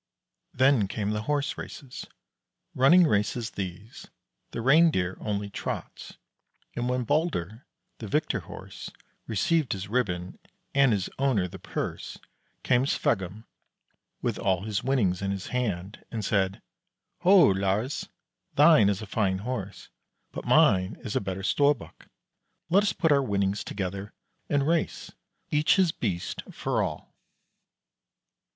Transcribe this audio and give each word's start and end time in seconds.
Then 0.51 0.87
came 0.87 1.11
the 1.11 1.21
Horse 1.29 1.59
races, 1.59 2.07
running 2.73 3.05
races 3.05 3.51
these; 3.51 4.07
the 4.49 4.59
Reindeer 4.59 5.15
only 5.21 5.47
trots, 5.47 6.17
and 6.75 6.89
when 6.89 7.03
Balder, 7.03 7.67
the 7.99 8.07
victor 8.07 8.39
Horse, 8.39 8.89
received 9.27 9.73
his 9.73 9.89
ribbon 9.89 10.39
and 10.73 10.91
his 10.91 11.07
owner 11.19 11.47
the 11.47 11.59
purse, 11.59 12.17
came 12.63 12.87
Sveggum 12.87 13.45
with 14.23 14.39
all 14.39 14.63
his 14.63 14.83
winnings 14.83 15.21
in 15.21 15.29
his 15.29 15.49
hand, 15.49 16.03
and 16.09 16.25
said: 16.25 16.63
"Ho, 17.19 17.37
Lars, 17.49 18.09
thine 18.55 18.89
is 18.89 19.03
a 19.03 19.05
fine 19.05 19.37
Horse, 19.37 19.89
but 20.31 20.45
mine 20.45 20.97
is 21.01 21.15
a 21.15 21.21
better 21.21 21.43
Storbuk; 21.43 22.07
let 22.71 22.81
us 22.81 22.91
put 22.91 23.11
our 23.11 23.21
winnings 23.21 23.63
together 23.63 24.13
and 24.49 24.67
race, 24.67 25.11
each 25.51 25.75
his 25.75 25.91
beast, 25.91 26.41
for 26.51 26.81
all." 26.81 27.13